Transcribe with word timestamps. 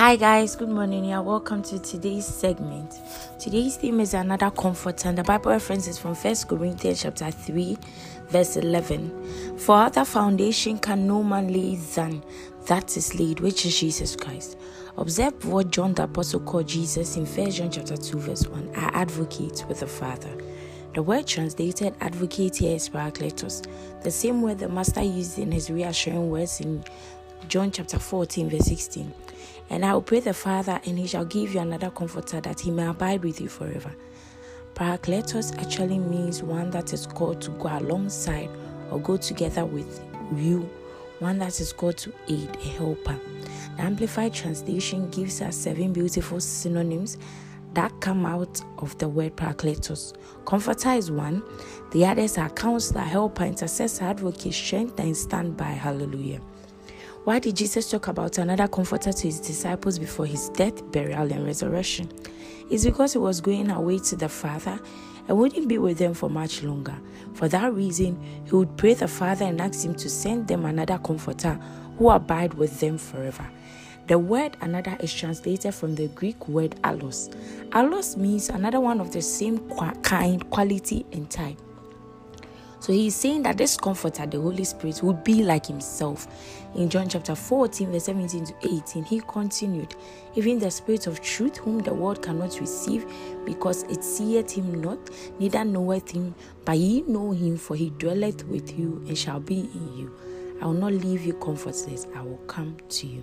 Hi, 0.00 0.16
guys, 0.16 0.56
good 0.56 0.70
morning. 0.70 1.04
Yeah, 1.04 1.20
welcome 1.20 1.62
to 1.64 1.78
today's 1.78 2.24
segment. 2.24 2.94
Today's 3.38 3.76
theme 3.76 4.00
is 4.00 4.14
another 4.14 4.50
comfort, 4.50 5.04
and 5.04 5.18
the 5.18 5.22
Bible 5.22 5.50
reference 5.50 5.86
is 5.88 5.98
from 5.98 6.14
1 6.14 6.36
Corinthians 6.48 7.02
chapter 7.02 7.30
3, 7.30 7.76
verse 8.28 8.56
11. 8.56 9.58
For 9.58 9.76
other 9.76 10.06
foundation 10.06 10.78
can 10.78 11.06
no 11.06 11.22
man 11.22 11.52
lay 11.52 11.74
than 11.76 12.24
that 12.64 12.96
is 12.96 13.20
laid, 13.20 13.40
which 13.40 13.66
is 13.66 13.78
Jesus 13.78 14.16
Christ. 14.16 14.56
Observe 14.96 15.44
what 15.44 15.70
John 15.70 15.92
the 15.92 16.04
Apostle 16.04 16.40
called 16.40 16.68
Jesus 16.68 17.18
in 17.18 17.26
1 17.26 17.50
John 17.50 17.70
chapter 17.70 17.98
2, 17.98 18.20
verse 18.20 18.46
1, 18.46 18.76
our 18.76 18.94
advocate 18.94 19.66
with 19.68 19.80
the 19.80 19.86
Father. 19.86 20.34
The 20.94 21.02
word 21.02 21.26
translated 21.26 21.94
advocate 22.00 22.56
here 22.56 22.74
is 22.74 22.88
parakletos, 22.88 23.66
the 24.02 24.10
same 24.10 24.40
word 24.40 24.60
the 24.60 24.68
Master 24.70 25.02
used 25.02 25.38
in 25.38 25.52
his 25.52 25.70
reassuring 25.70 26.30
words 26.30 26.62
in 26.62 26.84
John 27.48 27.70
chapter 27.70 27.98
14, 27.98 28.50
verse 28.50 28.66
16. 28.66 29.12
And 29.70 29.84
I 29.84 29.94
will 29.94 30.02
pray 30.02 30.20
the 30.20 30.34
Father, 30.34 30.80
and 30.84 30.98
he 30.98 31.06
shall 31.06 31.24
give 31.24 31.54
you 31.54 31.60
another 31.60 31.90
comforter 31.90 32.40
that 32.40 32.60
he 32.60 32.70
may 32.70 32.86
abide 32.86 33.22
with 33.24 33.40
you 33.40 33.48
forever. 33.48 33.92
Parakletos 34.74 35.56
actually 35.58 35.98
means 35.98 36.42
one 36.42 36.70
that 36.70 36.92
is 36.92 37.06
called 37.06 37.40
to 37.42 37.50
go 37.52 37.68
alongside 37.68 38.50
or 38.90 39.00
go 39.00 39.16
together 39.16 39.64
with 39.64 40.00
you, 40.34 40.68
one 41.18 41.38
that 41.38 41.60
is 41.60 41.72
called 41.72 41.96
to 41.98 42.12
aid, 42.28 42.56
a 42.56 42.68
helper. 42.68 43.18
The 43.76 43.82
Amplified 43.82 44.34
Translation 44.34 45.10
gives 45.10 45.40
us 45.42 45.56
seven 45.56 45.92
beautiful 45.92 46.40
synonyms 46.40 47.18
that 47.74 47.92
come 48.00 48.26
out 48.26 48.60
of 48.78 48.96
the 48.98 49.08
word 49.08 49.36
parakletos. 49.36 50.14
Comforter 50.44 50.90
is 50.90 51.10
one, 51.10 51.42
the 51.92 52.04
others 52.04 52.38
are 52.38 52.50
counselor, 52.50 53.02
helper, 53.02 53.44
intercessor, 53.44 54.04
advocate, 54.04 54.54
strength, 54.54 54.98
and 54.98 55.16
standby. 55.16 55.70
Hallelujah. 55.70 56.40
Why 57.24 57.38
did 57.38 57.56
Jesus 57.56 57.90
talk 57.90 58.08
about 58.08 58.38
another 58.38 58.66
comforter 58.66 59.12
to 59.12 59.22
his 59.22 59.40
disciples 59.40 59.98
before 59.98 60.24
his 60.24 60.48
death, 60.48 60.90
burial, 60.90 61.30
and 61.30 61.44
resurrection? 61.44 62.10
It's 62.70 62.86
because 62.86 63.12
he 63.12 63.18
was 63.18 63.42
going 63.42 63.70
away 63.70 63.98
to 63.98 64.16
the 64.16 64.28
Father 64.28 64.80
and 65.28 65.36
wouldn't 65.36 65.68
be 65.68 65.76
with 65.76 65.98
them 65.98 66.14
for 66.14 66.30
much 66.30 66.62
longer. 66.62 66.96
For 67.34 67.46
that 67.48 67.74
reason, 67.74 68.18
he 68.46 68.56
would 68.56 68.74
pray 68.78 68.94
the 68.94 69.06
Father 69.06 69.44
and 69.44 69.60
ask 69.60 69.84
him 69.84 69.94
to 69.96 70.08
send 70.08 70.48
them 70.48 70.64
another 70.64 70.96
comforter 70.96 71.60
who 71.98 72.08
abide 72.08 72.54
with 72.54 72.80
them 72.80 72.96
forever. 72.96 73.46
The 74.06 74.18
word 74.18 74.56
another 74.62 74.96
is 75.00 75.12
translated 75.12 75.74
from 75.74 75.96
the 75.96 76.08
Greek 76.08 76.48
word 76.48 76.74
allos. 76.82 77.28
Allos 77.72 78.16
means 78.16 78.48
another 78.48 78.80
one 78.80 78.98
of 78.98 79.12
the 79.12 79.20
same 79.20 79.58
kind, 80.02 80.48
quality, 80.48 81.04
and 81.12 81.28
type. 81.30 81.58
So 82.80 82.94
he's 82.94 83.14
saying 83.14 83.42
that 83.42 83.58
this 83.58 83.76
comforter, 83.76 84.26
the 84.26 84.40
Holy 84.40 84.64
Spirit, 84.64 85.02
would 85.02 85.22
be 85.22 85.42
like 85.44 85.66
himself. 85.66 86.26
In 86.74 86.88
John 86.88 87.08
chapter 87.10 87.34
14, 87.34 87.92
verse 87.92 88.04
17 88.04 88.46
to 88.46 88.54
18, 88.62 89.04
he 89.04 89.20
continued, 89.20 89.94
Even 90.34 90.58
the 90.58 90.70
Spirit 90.70 91.06
of 91.06 91.20
truth, 91.20 91.58
whom 91.58 91.80
the 91.80 91.92
world 91.92 92.22
cannot 92.22 92.58
receive, 92.58 93.06
because 93.44 93.82
it 93.84 94.02
seeth 94.02 94.52
him 94.52 94.80
not, 94.80 94.98
neither 95.38 95.62
knoweth 95.62 96.10
him, 96.10 96.34
but 96.64 96.78
ye 96.78 97.02
know 97.02 97.32
him, 97.32 97.58
for 97.58 97.76
he 97.76 97.90
dwelleth 97.90 98.46
with 98.46 98.78
you 98.78 99.04
and 99.06 99.18
shall 99.18 99.40
be 99.40 99.60
in 99.60 99.98
you. 99.98 100.16
I 100.60 100.66
will 100.66 100.74
not 100.74 100.92
leave 100.92 101.24
you 101.24 101.34
comfortless, 101.34 102.06
I 102.14 102.22
will 102.22 102.40
come 102.46 102.76
to 102.88 103.06
you. 103.06 103.22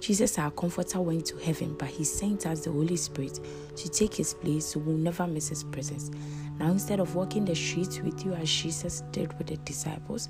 Jesus, 0.00 0.38
our 0.38 0.50
comforter, 0.50 1.00
went 1.00 1.26
to 1.26 1.36
heaven, 1.38 1.74
but 1.78 1.88
he 1.88 2.04
sent 2.04 2.46
us 2.46 2.64
the 2.64 2.70
Holy 2.70 2.96
Spirit 2.96 3.40
to 3.76 3.88
take 3.88 4.14
his 4.14 4.34
place 4.34 4.66
so 4.66 4.80
we'll 4.80 4.96
never 4.96 5.26
miss 5.26 5.48
his 5.48 5.64
presence. 5.64 6.10
Now, 6.58 6.70
instead 6.70 7.00
of 7.00 7.14
walking 7.14 7.44
the 7.44 7.54
streets 7.54 8.00
with 8.00 8.24
you 8.24 8.32
as 8.34 8.50
Jesus 8.50 9.02
did 9.12 9.36
with 9.38 9.48
the 9.48 9.56
disciples, 9.58 10.28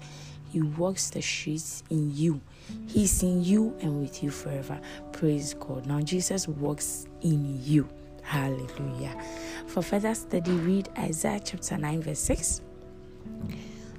he 0.53 0.63
walks 0.63 1.11
the 1.11 1.21
streets 1.21 1.83
in 1.91 2.15
you. 2.15 2.41
He's 2.87 3.23
in 3.23 3.45
you 3.45 3.77
and 3.81 4.01
with 4.01 4.23
you 4.23 4.31
forever. 4.31 4.81
Praise 5.13 5.55
God. 5.55 5.87
Now, 5.87 6.01
Jesus 6.01 6.49
walks 6.49 7.07
in 7.23 7.63
you. 7.63 7.89
Hallelujah. 8.23 9.21
For 9.67 9.83
further 9.83 10.15
study, 10.15 10.53
read 10.53 10.89
Isaiah 10.99 11.41
chapter 11.45 11.77
9, 11.77 12.03
verse 12.03 12.19
6, 12.21 12.61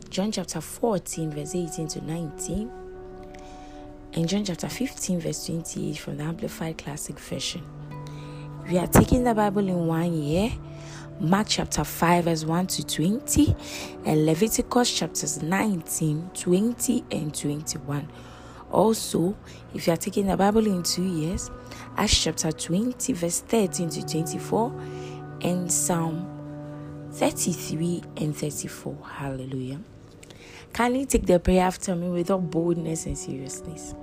John 0.10 0.32
chapter 0.32 0.62
14, 0.62 1.32
verse 1.32 1.56
18 1.56 1.88
to 1.90 2.02
19 2.06 2.72
and 4.14 4.28
John 4.28 4.44
chapter 4.46 4.68
15, 4.68 5.20
verse 5.20 5.46
28 5.46 5.98
from 5.98 6.18
the 6.18 6.24
Amplified 6.24 6.78
Classic 6.78 7.20
Version. 7.20 7.62
We 8.68 8.78
are 8.80 8.88
taking 8.88 9.24
the 9.24 9.36
Bible 9.36 9.68
in 9.68 9.86
one 9.86 10.14
year. 10.14 10.52
Mark 11.20 11.48
chapter 11.50 11.84
5, 11.84 12.26
verse 12.26 12.44
1 12.44 12.68
to 12.68 12.86
20, 12.86 13.56
and 14.06 14.26
Leviticus 14.26 14.92
chapters 14.94 15.42
19, 15.42 16.32
20, 16.34 17.06
and 17.12 17.34
21. 17.34 18.08
Also, 18.72 19.36
if 19.74 19.88
you 19.88 19.94
are 19.94 19.98
taking 19.98 20.28
the 20.28 20.38
Bible 20.38 20.66
in 20.66 20.84
two 20.84 21.06
years, 21.06 21.50
Acts 21.96 22.24
chapter 22.24 22.52
20, 22.52 23.14
verse 23.14 23.42
13 23.42 23.90
to 23.90 24.06
24, 24.06 24.82
and 25.42 25.72
Psalm 25.72 27.10
33 27.14 28.04
and 28.18 28.36
34. 28.36 28.98
Hallelujah. 29.04 29.80
Kindly 30.74 31.06
take 31.06 31.26
the 31.26 31.40
prayer 31.40 31.64
after 31.64 31.96
me 31.96 32.10
with 32.10 32.30
all 32.30 32.40
boldness 32.40 33.06
and 33.06 33.18
seriousness. 33.18 33.96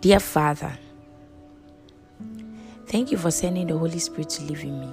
Dear 0.00 0.20
Father, 0.20 0.78
thank 2.86 3.10
you 3.10 3.18
for 3.18 3.30
sending 3.30 3.66
the 3.66 3.76
Holy 3.76 3.98
Spirit 3.98 4.30
to 4.30 4.42
live 4.44 4.62
in 4.62 4.80
me. 4.80 4.90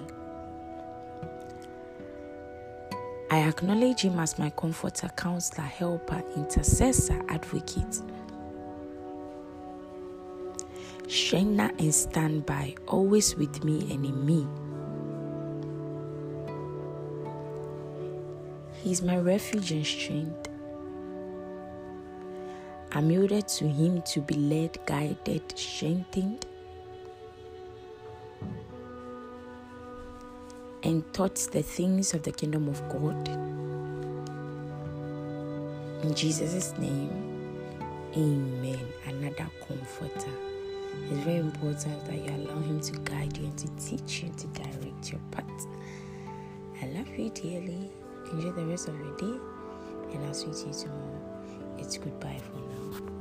I 3.30 3.40
acknowledge 3.40 4.02
Him 4.02 4.20
as 4.20 4.40
my 4.40 4.50
comforter, 4.50 5.10
counselor, 5.10 5.68
helper, 5.68 6.24
intercessor, 6.36 7.22
advocate, 7.30 8.02
strengthener, 11.08 11.72
and 11.78 11.94
standby, 11.94 12.76
always 12.88 13.36
with 13.36 13.64
me 13.64 13.94
and 13.94 14.06
in 14.06 14.26
me. 14.26 14.48
He 18.84 18.92
is 18.92 19.02
my 19.02 19.18
refuge 19.18 19.72
and 19.72 19.86
strength. 19.86 20.50
I'm 22.94 23.12
yielded 23.12 23.48
to 23.50 23.68
Him 23.68 24.02
to 24.04 24.22
be 24.22 24.36
led, 24.36 24.80
guided, 24.86 25.58
strengthened, 25.58 26.46
and 30.84 31.04
taught 31.14 31.36
the 31.52 31.62
things 31.62 32.14
of 32.14 32.24
the 32.24 32.32
kingdom 32.32 32.70
of 32.70 32.82
God. 32.90 33.28
In 36.04 36.16
Jesus' 36.16 36.78
name, 36.78 37.38
Amen. 38.16 38.80
Another 39.06 39.48
comforter. 39.68 40.32
It's 41.12 41.20
very 41.24 41.38
important 41.38 42.06
that 42.06 42.16
you 42.16 42.34
allow 42.34 42.60
Him 42.62 42.80
to 42.80 42.94
guide 43.00 43.38
you 43.38 43.46
and 43.46 43.58
to 43.58 43.68
teach 43.76 44.24
you, 44.24 44.30
to 44.38 44.48
direct 44.48 45.12
your 45.12 45.22
path. 45.32 45.68
I 46.82 46.88
love 46.88 47.08
you 47.10 47.30
dearly. 47.30 47.92
Enjoy 48.32 48.52
the 48.52 48.66
rest 48.66 48.90
of 48.90 48.96
your 49.00 49.16
day, 49.18 49.40
and 50.14 50.26
I'll 50.26 50.34
see 50.34 50.48
you 50.48 50.74
tomorrow. 50.74 51.76
It's 51.78 51.98
goodbye 51.98 52.40
for 52.52 52.60
now. 52.60 53.17